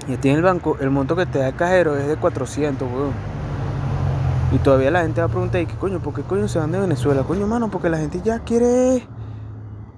Y 0.07 0.13
aquí 0.13 0.29
en 0.29 0.37
el 0.37 0.41
banco, 0.41 0.77
el 0.79 0.89
monto 0.89 1.15
que 1.15 1.25
te 1.25 1.39
da 1.39 1.49
el 1.49 1.55
cajero 1.55 1.97
es 1.97 2.07
de 2.07 2.15
400, 2.15 2.89
weón. 2.89 3.13
Y 4.51 4.59
todavía 4.59 4.89
la 4.91 5.01
gente 5.01 5.19
va 5.19 5.27
a 5.27 5.29
preguntar, 5.29 5.59
¿y 5.59 5.65
qué 5.65 5.75
coño? 5.75 6.01
¿Por 6.01 6.13
qué 6.13 6.23
coño 6.23 6.47
se 6.47 6.59
van 6.59 6.71
de 6.71 6.79
Venezuela? 6.79 7.23
Coño, 7.23 7.45
mano, 7.47 7.69
porque 7.69 7.89
la 7.89 7.97
gente 7.97 8.21
ya 8.23 8.39
quiere... 8.39 9.05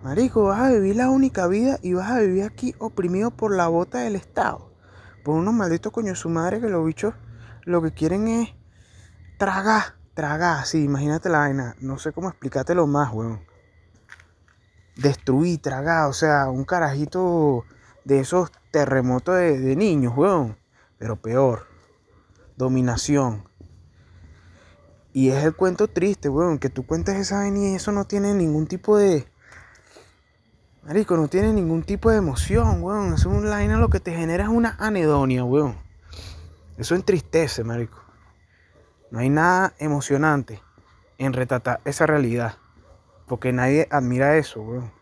Marico, 0.02 0.46
vas 0.46 0.62
a 0.62 0.70
vivir 0.70 0.96
la 0.96 1.10
única 1.10 1.46
vida 1.48 1.78
y 1.84 1.94
vas 1.94 2.10
a 2.10 2.20
vivir 2.20 2.44
aquí 2.44 2.74
oprimido 2.80 3.30
por 3.32 3.56
la 3.56 3.68
bota 3.68 4.00
del 4.00 4.16
Estado. 4.16 4.72
Por 5.24 5.36
unos 5.36 5.54
malditos 5.54 5.92
coño 5.92 6.16
su 6.16 6.30
madre 6.30 6.60
que 6.60 6.70
los 6.70 6.86
bichos 6.86 7.14
lo 7.66 7.82
que 7.82 7.92
quieren 7.92 8.28
es 8.28 8.50
tragar, 9.38 9.96
tragar, 10.16 10.66
sí, 10.66 10.84
imagínate 10.84 11.30
la 11.30 11.40
vaina, 11.40 11.76
no 11.82 12.00
sé 12.00 12.14
cómo 12.14 12.30
explicártelo 12.30 12.88
más, 12.88 13.14
weón. 13.14 13.42
Destruir, 14.96 15.62
tragar, 15.62 16.10
o 16.10 16.14
sea, 16.14 16.50
un 16.50 16.64
carajito 16.64 17.66
de 18.06 18.20
esos 18.20 18.52
terremotos 18.72 19.36
de, 19.36 19.76
niños, 19.76 20.14
weón. 20.16 20.58
Pero 20.98 21.16
peor, 21.16 21.68
dominación. 22.58 23.48
Y 25.14 25.30
es 25.30 25.44
el 25.44 25.56
cuento 25.56 25.88
triste, 25.88 26.30
weón, 26.30 26.60
que 26.60 26.70
tú 26.70 26.86
cuentes 26.86 27.16
esa 27.16 27.38
vaina 27.38 27.60
y 27.60 27.76
eso 27.76 27.92
no 27.92 28.06
tiene 28.06 28.34
ningún 28.34 28.68
tipo 28.68 28.98
de... 28.98 29.28
Marico, 30.84 31.18
no 31.18 31.28
tiene 31.28 31.54
ningún 31.54 31.84
tipo 31.84 32.10
de 32.10 32.18
emoción, 32.18 32.82
weón. 32.84 33.14
Es 33.14 33.26
un 33.26 33.44
vaina 33.44 33.78
lo 33.78 33.90
que 33.90 34.00
te 34.00 34.16
genera 34.16 34.44
es 34.44 34.50
una 34.50 34.76
anedonia, 34.80 35.44
weón. 35.44 35.78
Eso 36.78 36.96
entristece, 36.96 37.64
marico. 37.64 38.02
No 39.12 39.20
hay 39.20 39.30
nada 39.30 39.74
emocionante 39.80 40.62
en 41.18 41.34
retratar 41.34 41.82
esa 41.86 42.06
realidad. 42.06 42.58
Porque 43.28 43.52
nadie 43.52 43.88
admira 43.92 44.38
eso, 44.38 44.62
weón. 44.62 44.99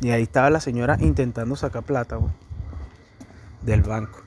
Y 0.00 0.10
ahí 0.10 0.22
estaba 0.22 0.48
la 0.50 0.60
señora 0.60 0.96
intentando 1.00 1.56
sacar 1.56 1.82
plata, 1.82 2.18
weón. 2.18 2.32
Del 3.62 3.82
banco. 3.82 4.20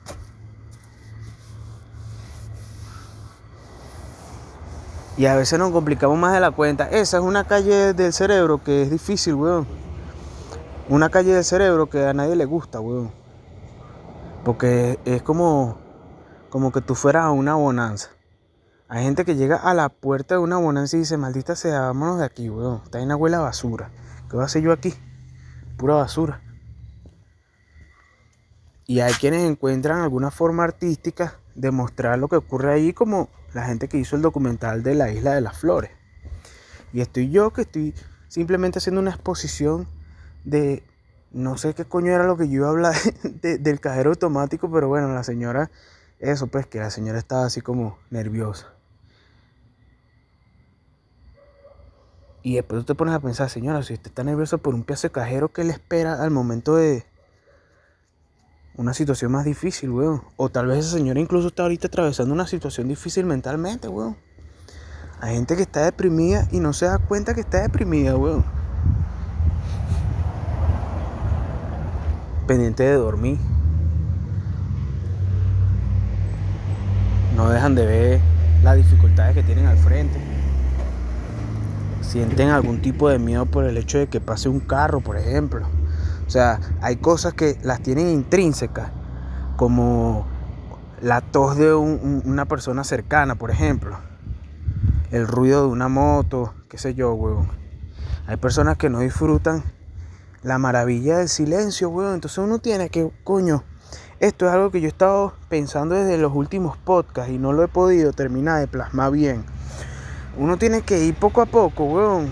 Y 5.16 5.26
a 5.26 5.36
veces 5.36 5.58
nos 5.58 5.72
complicamos 5.72 6.18
más 6.18 6.32
de 6.32 6.40
la 6.40 6.50
cuenta. 6.50 6.88
Esa 6.90 7.18
es 7.18 7.22
una 7.22 7.44
calle 7.44 7.94
del 7.94 8.12
cerebro 8.12 8.62
que 8.62 8.82
es 8.82 8.90
difícil, 8.90 9.34
weón. 9.34 9.66
Una 10.88 11.08
calle 11.08 11.32
del 11.32 11.44
cerebro 11.44 11.88
que 11.88 12.06
a 12.06 12.12
nadie 12.12 12.36
le 12.36 12.44
gusta, 12.44 12.80
weón. 12.80 13.10
Porque 14.44 14.98
es 15.04 15.22
como, 15.22 15.78
como 16.50 16.72
que 16.72 16.80
tú 16.80 16.94
fueras 16.94 17.24
a 17.24 17.30
una 17.30 17.54
bonanza. 17.54 18.10
Hay 18.88 19.04
gente 19.04 19.24
que 19.24 19.36
llega 19.36 19.56
a 19.56 19.72
la 19.72 19.88
puerta 19.88 20.34
de 20.34 20.40
una 20.40 20.58
bonanza 20.58 20.96
y 20.96 21.00
dice, 21.00 21.16
maldita 21.16 21.56
sea, 21.56 21.80
vámonos 21.80 22.18
de 22.18 22.26
aquí, 22.26 22.50
weón. 22.50 22.82
Está 22.84 22.98
en 22.98 23.06
una 23.06 23.14
abuela 23.14 23.38
basura. 23.38 23.90
¿Qué 24.28 24.36
voy 24.36 24.42
a 24.42 24.46
hacer 24.46 24.62
yo 24.62 24.72
aquí? 24.72 24.94
Pura 25.76 25.94
basura. 25.94 26.40
Y 28.86 29.00
hay 29.00 29.12
quienes 29.14 29.42
encuentran 29.42 30.00
alguna 30.00 30.30
forma 30.30 30.64
artística 30.64 31.38
de 31.54 31.70
mostrar 31.70 32.18
lo 32.18 32.28
que 32.28 32.36
ocurre 32.36 32.72
ahí, 32.72 32.92
como 32.92 33.28
la 33.54 33.64
gente 33.64 33.88
que 33.88 33.98
hizo 33.98 34.16
el 34.16 34.22
documental 34.22 34.82
de 34.82 34.94
la 34.94 35.10
Isla 35.10 35.34
de 35.34 35.40
las 35.40 35.58
Flores. 35.58 35.90
Y 36.92 37.00
estoy 37.00 37.30
yo 37.30 37.52
que 37.52 37.62
estoy 37.62 37.94
simplemente 38.28 38.78
haciendo 38.78 39.00
una 39.00 39.10
exposición 39.10 39.88
de 40.44 40.82
no 41.32 41.56
sé 41.56 41.74
qué 41.74 41.84
coño 41.84 42.12
era 42.12 42.24
lo 42.24 42.36
que 42.36 42.48
yo 42.48 42.56
iba 42.56 42.66
a 42.66 42.70
hablar 42.70 42.94
del 43.42 43.80
cajero 43.80 44.10
automático, 44.10 44.70
pero 44.70 44.88
bueno, 44.88 45.12
la 45.14 45.24
señora, 45.24 45.70
eso 46.18 46.46
pues, 46.48 46.66
que 46.66 46.78
la 46.78 46.90
señora 46.90 47.18
estaba 47.18 47.46
así 47.46 47.60
como 47.60 47.98
nerviosa. 48.10 48.71
Y 52.42 52.56
después 52.56 52.80
tú 52.80 52.86
te 52.86 52.94
pones 52.96 53.14
a 53.14 53.20
pensar, 53.20 53.48
señora, 53.48 53.82
si 53.82 53.94
usted 53.94 54.08
está 54.08 54.24
nerviosa 54.24 54.56
por 54.58 54.74
un 54.74 54.82
piazo 54.82 55.06
de 55.06 55.12
cajero, 55.12 55.52
¿qué 55.52 55.62
le 55.62 55.72
espera 55.72 56.22
al 56.22 56.30
momento 56.30 56.74
de 56.74 57.04
una 58.74 58.94
situación 58.94 59.30
más 59.30 59.44
difícil, 59.44 59.90
weón? 59.90 60.22
O 60.36 60.48
tal 60.48 60.66
vez 60.66 60.80
esa 60.80 60.96
señora 60.96 61.20
incluso 61.20 61.48
está 61.48 61.62
ahorita 61.62 61.86
atravesando 61.86 62.34
una 62.34 62.46
situación 62.46 62.88
difícil 62.88 63.26
mentalmente, 63.26 63.86
weón. 63.86 64.16
Hay 65.20 65.36
gente 65.36 65.54
que 65.54 65.62
está 65.62 65.84
deprimida 65.84 66.48
y 66.50 66.58
no 66.58 66.72
se 66.72 66.86
da 66.86 66.98
cuenta 66.98 67.32
que 67.32 67.42
está 67.42 67.62
deprimida, 67.62 68.16
weón. 68.16 68.44
Pendiente 72.48 72.82
de 72.82 72.94
dormir. 72.94 73.38
No 77.36 77.48
dejan 77.48 77.76
de 77.76 77.86
ver 77.86 78.20
las 78.64 78.76
dificultades 78.76 79.34
que 79.36 79.44
tienen 79.44 79.66
al 79.66 79.78
frente. 79.78 80.18
Sienten 82.12 82.50
algún 82.50 82.82
tipo 82.82 83.08
de 83.08 83.18
miedo 83.18 83.46
por 83.46 83.64
el 83.64 83.76
hecho 83.78 83.98
de 83.98 84.06
que 84.06 84.20
pase 84.20 84.48
un 84.48 84.60
carro, 84.60 85.00
por 85.00 85.16
ejemplo. 85.16 85.66
O 86.26 86.30
sea, 86.30 86.60
hay 86.82 86.96
cosas 86.96 87.32
que 87.34 87.58
las 87.62 87.80
tienen 87.82 88.08
intrínsecas, 88.08 88.90
como 89.56 90.26
la 91.00 91.22
tos 91.22 91.56
de 91.56 91.74
un- 91.74 92.22
una 92.24 92.44
persona 92.44 92.84
cercana, 92.84 93.34
por 93.36 93.50
ejemplo 93.50 93.98
el 95.12 95.28
ruido 95.28 95.66
de 95.66 95.68
una 95.68 95.88
moto, 95.88 96.54
qué 96.68 96.78
sé 96.78 96.94
yo, 96.94 97.12
weón. 97.12 97.48
Hay 98.26 98.38
personas 98.38 98.78
que 98.78 98.88
no 98.88 99.00
disfrutan 99.00 99.62
la 100.42 100.58
maravilla 100.58 101.18
del 101.18 101.28
silencio, 101.28 101.90
weón. 101.90 102.14
Entonces 102.14 102.38
uno 102.38 102.58
tiene 102.58 102.88
que, 102.88 103.10
coño, 103.22 103.62
esto 104.20 104.46
es 104.46 104.52
algo 104.52 104.70
que 104.70 104.80
yo 104.80 104.86
he 104.86 104.88
estado 104.88 105.34
pensando 105.50 105.94
desde 105.94 106.16
los 106.16 106.34
últimos 106.34 106.78
podcasts 106.78 107.30
y 107.30 107.38
no 107.38 107.52
lo 107.52 107.62
he 107.62 107.68
podido 107.68 108.12
terminar 108.14 108.60
de 108.60 108.68
plasmar 108.68 109.12
bien. 109.12 109.44
Uno 110.36 110.56
tiene 110.56 110.80
que 110.80 111.04
ir 111.04 111.14
poco 111.14 111.42
a 111.42 111.46
poco, 111.46 111.84
weón, 111.84 112.30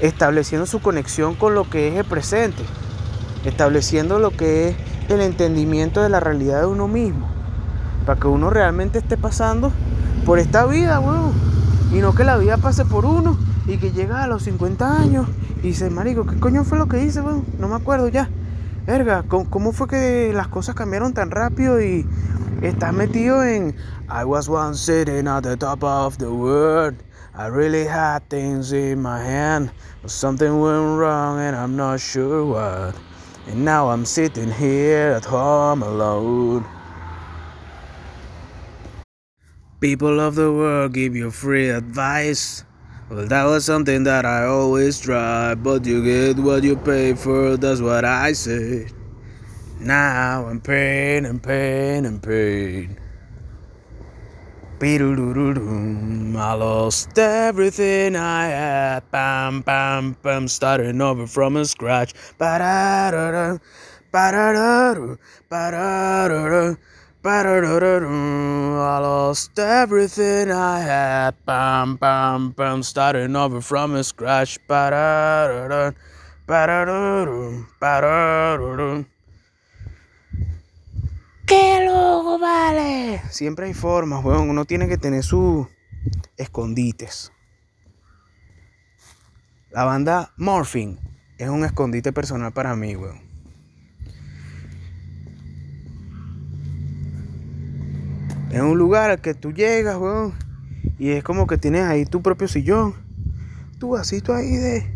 estableciendo 0.00 0.66
su 0.66 0.80
conexión 0.80 1.36
con 1.36 1.54
lo 1.54 1.70
que 1.70 1.88
es 1.88 1.94
el 1.94 2.04
presente, 2.04 2.64
estableciendo 3.44 4.18
lo 4.18 4.32
que 4.32 4.70
es 4.70 4.76
el 5.08 5.20
entendimiento 5.20 6.02
de 6.02 6.08
la 6.08 6.18
realidad 6.18 6.60
de 6.60 6.66
uno 6.66 6.88
mismo, 6.88 7.28
para 8.04 8.18
que 8.18 8.26
uno 8.26 8.50
realmente 8.50 8.98
esté 8.98 9.16
pasando 9.16 9.70
por 10.26 10.40
esta 10.40 10.66
vida, 10.66 10.98
weón. 10.98 11.32
Y 11.92 11.96
no 11.96 12.14
que 12.14 12.24
la 12.24 12.36
vida 12.36 12.56
pase 12.56 12.84
por 12.84 13.04
uno 13.04 13.38
y 13.68 13.76
que 13.76 13.92
llega 13.92 14.24
a 14.24 14.26
los 14.26 14.42
50 14.42 14.98
años 14.98 15.28
y 15.58 15.68
dice, 15.68 15.88
marico, 15.88 16.26
¿qué 16.26 16.40
coño 16.40 16.64
fue 16.64 16.78
lo 16.78 16.88
que 16.88 17.04
hice, 17.04 17.20
weón? 17.20 17.44
No 17.60 17.68
me 17.68 17.76
acuerdo 17.76 18.08
ya. 18.08 18.28
Verga, 18.86 19.22
¿cómo, 19.28 19.48
cómo 19.48 19.72
fue 19.72 19.86
que 19.86 20.32
las 20.34 20.48
cosas 20.48 20.74
cambiaron 20.74 21.14
tan 21.14 21.30
rápido 21.30 21.80
y 21.80 22.04
estás 22.68 22.94
metido 22.94 23.42
en 23.42 23.74
I 24.08 24.24
was 24.24 24.48
once 24.48 24.80
sitting 24.80 25.26
at 25.26 25.42
the 25.42 25.56
top 25.56 25.82
of 25.82 26.18
the 26.18 26.32
world. 26.32 26.94
I 27.34 27.46
really 27.46 27.84
had 27.84 28.28
things 28.28 28.72
in 28.72 29.00
my 29.00 29.18
hand, 29.18 29.70
but 30.02 30.10
something 30.10 30.60
went 30.60 30.98
wrong 30.98 31.40
and 31.40 31.56
I'm 31.56 31.76
not 31.76 32.00
sure 32.00 32.44
what. 32.44 32.94
And 33.46 33.64
now 33.64 33.88
I'm 33.88 34.04
sitting 34.04 34.50
here 34.50 35.14
at 35.16 35.24
home 35.24 35.82
alone. 35.82 36.64
People 39.80 40.20
of 40.20 40.36
the 40.36 40.52
world 40.52 40.94
give 40.94 41.16
you 41.16 41.30
free 41.30 41.70
advice. 41.70 42.64
Well, 43.10 43.26
that 43.26 43.44
was 43.44 43.64
something 43.64 44.04
that 44.04 44.24
I 44.24 44.44
always 44.44 45.00
tried, 45.00 45.64
but 45.64 45.84
you 45.84 46.04
get 46.04 46.38
what 46.38 46.62
you 46.62 46.76
pay 46.76 47.14
for, 47.14 47.56
that's 47.56 47.80
what 47.80 48.04
I 48.04 48.32
say. 48.32 48.86
Now 49.84 50.46
I'm 50.46 50.60
pain 50.60 51.26
and 51.26 51.42
pain 51.42 52.06
and 52.06 52.22
pain. 52.22 52.96
I 54.80 56.54
lost 56.54 57.18
everything 57.18 58.14
I 58.14 58.46
had. 58.46 59.10
Bam, 59.10 59.62
bam, 59.62 60.16
bam, 60.22 60.46
starting 60.46 61.00
over 61.00 61.26
from 61.26 61.64
scratch. 61.64 62.14
Ba-da-da-da, 62.38 63.58
ba-da-da-da, 64.12 65.16
ba-da-da-da. 65.50 66.76
I 68.78 68.98
lost 68.98 69.58
everything 69.58 70.52
I 70.52 70.78
had. 70.78 71.44
Bam, 71.44 71.96
bam, 71.96 72.50
bam, 72.50 72.84
starting 72.84 73.34
over 73.34 73.60
from 73.60 74.00
scratch. 74.04 74.58
Ba-da-da-da, 74.68 75.90
ba-da-da-dum, 76.46 77.66
ba-da-da-dum. 77.80 79.06
Siempre 83.30 83.66
hay 83.66 83.74
formas, 83.74 84.24
weón. 84.24 84.50
Uno 84.50 84.64
tiene 84.64 84.88
que 84.88 84.98
tener 84.98 85.22
sus 85.22 85.66
escondites. 86.36 87.32
La 89.70 89.84
banda 89.84 90.32
Morphine 90.36 90.98
es 91.38 91.48
un 91.48 91.64
escondite 91.64 92.12
personal 92.12 92.52
para 92.52 92.76
mí, 92.76 92.94
weón. 92.94 93.20
Es 98.50 98.60
un 98.60 98.76
lugar 98.76 99.10
al 99.10 99.20
que 99.22 99.32
tú 99.32 99.52
llegas, 99.52 99.96
weón. 99.96 100.34
Y 100.98 101.10
es 101.10 101.24
como 101.24 101.46
que 101.46 101.56
tienes 101.56 101.84
ahí 101.84 102.04
tu 102.04 102.20
propio 102.20 102.48
sillón. 102.48 102.94
Tu 103.78 103.88
vasito 103.88 104.34
ahí 104.34 104.56
de. 104.56 104.86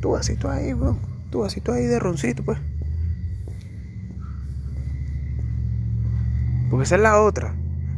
Tu 0.00 0.10
vasito 0.10 0.50
ahí, 0.50 0.72
weón. 0.72 0.98
Tu 1.30 1.38
vasito 1.38 1.72
ahí 1.72 1.84
de 1.84 2.00
roncito, 2.00 2.44
pues. 2.44 2.58
Porque 6.76 6.84
esa 6.84 6.96
es 6.96 7.00
la 7.00 7.22
otra. 7.22 7.54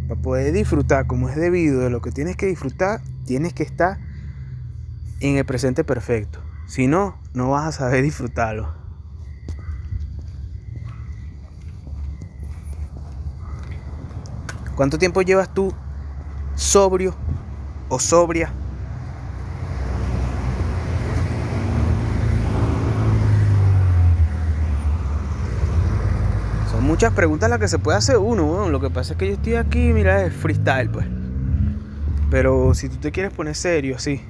Para 0.06 0.22
poder 0.22 0.52
disfrutar 0.52 1.08
como 1.08 1.28
es 1.28 1.34
debido 1.34 1.80
de 1.80 1.90
lo 1.90 2.00
que 2.00 2.12
tienes 2.12 2.36
que 2.36 2.46
disfrutar, 2.46 3.00
tienes 3.26 3.52
que 3.52 3.64
estar 3.64 3.98
en 5.18 5.36
el 5.36 5.44
presente 5.44 5.82
perfecto. 5.82 6.38
Si 6.68 6.86
no, 6.86 7.18
no 7.34 7.50
vas 7.50 7.66
a 7.66 7.72
saber 7.72 8.04
disfrutarlo. 8.04 8.72
¿Cuánto 14.76 14.96
tiempo 14.96 15.22
llevas 15.22 15.52
tú 15.52 15.74
sobrio 16.54 17.16
o 17.88 17.98
sobria? 17.98 18.52
Muchas 26.98 27.12
preguntas 27.12 27.48
las 27.48 27.60
que 27.60 27.68
se 27.68 27.78
puede 27.78 27.96
hacer 27.96 28.16
uno, 28.16 28.44
weón. 28.44 28.72
Lo 28.72 28.80
que 28.80 28.90
pasa 28.90 29.12
es 29.12 29.18
que 29.20 29.28
yo 29.28 29.34
estoy 29.34 29.54
aquí, 29.54 29.92
mira, 29.92 30.24
es 30.24 30.34
freestyle, 30.34 30.90
pues. 30.90 31.06
Pero 32.28 32.74
si 32.74 32.88
tú 32.88 32.96
te 32.96 33.12
quieres 33.12 33.32
poner 33.32 33.54
serio 33.54 33.94
así, 33.94 34.20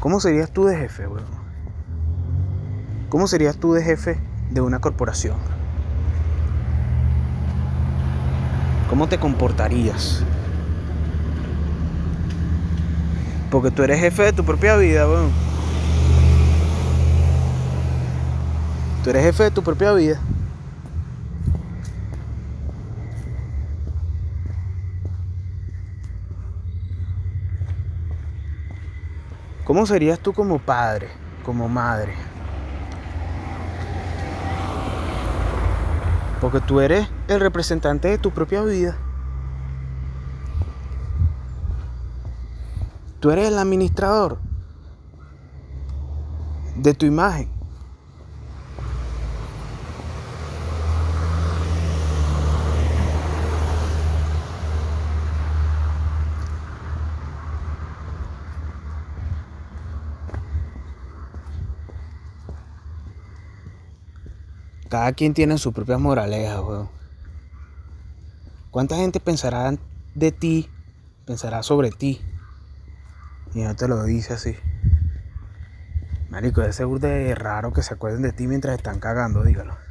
¿cómo 0.00 0.18
serías 0.18 0.50
tú 0.50 0.64
de 0.64 0.76
jefe, 0.76 1.06
weón? 1.06 1.24
¿Cómo 3.10 3.28
serías 3.28 3.58
tú 3.58 3.74
de 3.74 3.84
jefe 3.84 4.18
de 4.50 4.60
una 4.60 4.80
corporación? 4.80 5.36
¿Cómo 8.90 9.06
te 9.06 9.20
comportarías? 9.20 10.24
Porque 13.52 13.70
tú 13.70 13.84
eres 13.84 14.00
jefe 14.00 14.24
de 14.24 14.32
tu 14.32 14.44
propia 14.44 14.74
vida, 14.74 15.06
weón. 15.06 15.30
Tú 19.02 19.10
eres 19.10 19.24
jefe 19.24 19.44
de 19.44 19.50
tu 19.50 19.62
propia 19.62 19.92
vida. 19.92 20.20
¿Cómo 29.64 29.84
serías 29.84 30.18
tú 30.18 30.32
como 30.32 30.58
padre, 30.58 31.08
como 31.44 31.68
madre? 31.68 32.14
Porque 36.40 36.60
tú 36.60 36.80
eres 36.80 37.08
el 37.28 37.40
representante 37.40 38.08
de 38.08 38.18
tu 38.18 38.30
propia 38.30 38.62
vida. 38.62 38.96
Tú 43.20 43.30
eres 43.30 43.48
el 43.48 43.58
administrador 43.58 44.38
de 46.76 46.94
tu 46.94 47.04
imagen. 47.04 47.57
Cada 64.88 65.12
quien 65.12 65.34
tiene 65.34 65.58
su 65.58 65.72
propia 65.72 65.98
moraleja, 65.98 66.62
weón. 66.62 66.88
¿Cuánta 68.70 68.96
gente 68.96 69.20
pensará 69.20 69.74
de 70.14 70.32
ti, 70.32 70.70
pensará 71.26 71.62
sobre 71.62 71.90
ti? 71.90 72.20
Y 73.54 73.62
no 73.62 73.74
te 73.76 73.88
lo 73.88 74.02
dice 74.04 74.34
así. 74.34 74.56
Marico, 76.30 76.62
es 76.62 76.76
seguro 76.76 77.00
de 77.00 77.34
raro 77.34 77.72
que 77.72 77.82
se 77.82 77.94
acuerden 77.94 78.22
de 78.22 78.32
ti 78.32 78.46
mientras 78.46 78.76
están 78.76 79.00
cagando, 79.00 79.42
dígalo. 79.42 79.87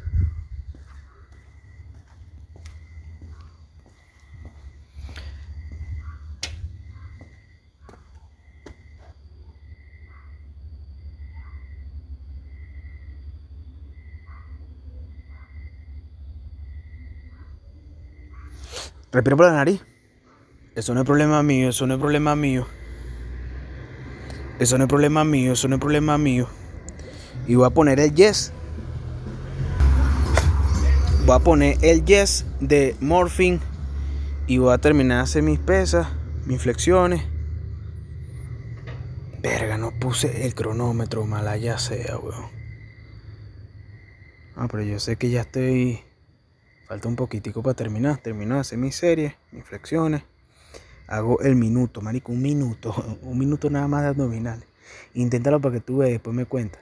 Respiro 19.11 19.37
por 19.37 19.45
la 19.45 19.53
nariz. 19.53 19.81
Eso 20.75 20.93
no 20.93 21.01
es 21.01 21.05
problema 21.05 21.41
mío, 21.41 21.69
eso 21.69 21.87
no 21.87 21.95
es 21.95 21.99
problema 21.99 22.35
mío. 22.35 22.67
Eso 24.59 24.77
no 24.77 24.83
es 24.83 24.89
problema 24.89 25.23
mío, 25.23 25.53
eso 25.53 25.67
no 25.67 25.75
es 25.75 25.81
problema 25.81 26.17
mío. 26.17 26.47
Y 27.47 27.55
voy 27.55 27.65
a 27.65 27.69
poner 27.69 27.99
el 27.99 28.13
yes. 28.13 28.51
Voy 31.25 31.35
a 31.35 31.39
poner 31.39 31.77
el 31.81 32.05
yes 32.05 32.45
de 32.59 32.95
Morphine. 32.99 33.59
Y 34.45 34.59
voy 34.59 34.73
a 34.73 34.77
terminar 34.77 35.17
de 35.17 35.23
hacer 35.23 35.43
mis 35.43 35.59
pesas, 35.59 36.07
mis 36.45 36.61
flexiones. 36.61 37.23
Verga, 39.41 39.77
no 39.77 39.91
puse 39.99 40.45
el 40.45 40.55
cronómetro, 40.55 41.25
mala 41.25 41.57
ya 41.57 41.77
sea, 41.77 42.17
weón. 42.17 42.45
Ah, 44.55 44.67
pero 44.69 44.83
yo 44.83 44.99
sé 44.99 45.15
que 45.17 45.29
ya 45.29 45.41
estoy 45.41 46.06
Falta 46.87 47.09
un 47.09 47.17
poquitico 47.17 47.61
para 47.61 47.73
terminar. 47.73 48.17
Termino 48.17 48.55
de 48.55 48.61
hacer 48.61 48.77
mi 48.77 48.93
serie, 48.93 49.35
mis 49.51 49.65
flexiones. 49.65 50.23
Hago 51.07 51.41
el 51.41 51.55
minuto, 51.55 52.01
marico, 52.01 52.31
un 52.31 52.41
minuto. 52.41 52.95
Un 53.21 53.37
minuto 53.37 53.69
nada 53.69 53.87
más 53.87 54.03
de 54.03 54.09
abdominales. 54.09 54.65
Inténtalo 55.13 55.59
para 55.59 55.75
que 55.75 55.81
tú 55.81 55.97
veas, 55.97 56.11
después 56.11 56.35
me 56.35 56.45
cuentas. 56.45 56.81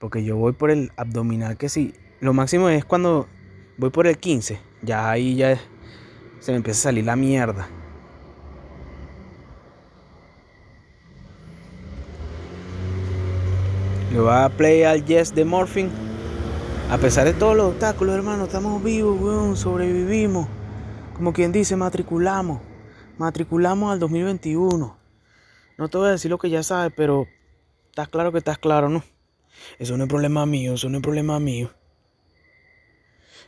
Porque 0.00 0.24
yo 0.24 0.36
voy 0.36 0.52
por 0.52 0.70
el 0.70 0.90
abdominal 0.96 1.56
que 1.56 1.68
sí. 1.68 1.94
Lo 2.20 2.32
máximo 2.32 2.68
es 2.68 2.84
cuando 2.84 3.28
voy 3.76 3.90
por 3.90 4.08
el 4.08 4.18
15. 4.18 4.58
Ya 4.82 5.08
ahí 5.08 5.36
ya 5.36 5.58
se 6.40 6.50
me 6.50 6.56
empieza 6.56 6.80
a 6.80 6.82
salir 6.84 7.04
la 7.04 7.14
mierda. 7.14 7.68
Le 14.12 14.20
voy 14.20 14.32
a 14.32 14.48
play 14.48 14.82
al 14.82 15.04
Yes 15.04 15.32
de 15.32 15.44
Morphine. 15.44 16.07
A 16.90 16.96
pesar 16.96 17.26
de 17.26 17.34
todos 17.34 17.54
los 17.54 17.72
obstáculos, 17.72 18.14
hermano, 18.14 18.44
estamos 18.44 18.82
vivos, 18.82 19.20
weón, 19.20 19.58
sobrevivimos. 19.58 20.48
Como 21.12 21.34
quien 21.34 21.52
dice, 21.52 21.76
matriculamos. 21.76 22.62
Matriculamos 23.18 23.92
al 23.92 23.98
2021. 23.98 24.96
No 25.76 25.88
te 25.88 25.98
voy 25.98 26.08
a 26.08 26.12
decir 26.12 26.30
lo 26.30 26.38
que 26.38 26.48
ya 26.48 26.62
sabes, 26.62 26.90
pero 26.96 27.26
estás 27.90 28.08
claro 28.08 28.32
que 28.32 28.38
estás 28.38 28.56
claro, 28.56 28.88
¿no? 28.88 29.04
Eso 29.78 29.98
no 29.98 30.04
es 30.04 30.08
problema 30.08 30.46
mío, 30.46 30.74
eso 30.74 30.88
no 30.88 30.96
es 30.96 31.02
problema 31.02 31.38
mío. 31.38 31.70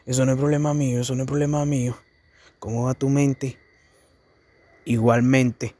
Eso 0.04 0.26
no 0.26 0.32
es 0.32 0.38
problema 0.38 0.74
mío, 0.74 1.00
eso 1.00 1.14
no 1.14 1.22
es 1.22 1.26
problema 1.26 1.64
mío. 1.64 1.96
¿Cómo 2.58 2.84
va 2.84 2.92
tu 2.92 3.08
mente? 3.08 3.58
Igualmente. 4.84 5.74